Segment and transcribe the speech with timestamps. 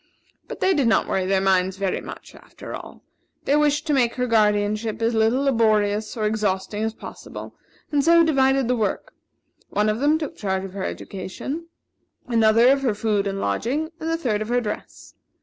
[0.47, 3.03] But they did not worry their minds very much, after all.
[3.45, 7.53] They wished to make her guardianship as little laborious or exhausting as possible,
[7.91, 9.13] and so, divided the work;
[9.69, 11.67] one of them took charge of her education,
[12.27, 15.13] another of her food and lodging, and the third of her dress.